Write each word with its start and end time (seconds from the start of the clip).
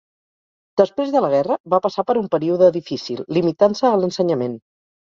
Després 0.81 1.11
de 1.17 1.21
la 1.25 1.29
guerra, 1.33 1.59
va 1.75 1.81
passar 1.85 2.07
per 2.09 2.17
un 2.23 2.31
període 2.39 2.73
difícil, 2.81 3.25
limitant-se 3.39 3.89
a 3.91 3.97
l'ensenyament. 4.03 4.63